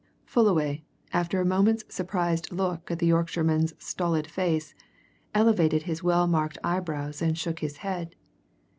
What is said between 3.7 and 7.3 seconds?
stolid face, elevated his well marked eyebrows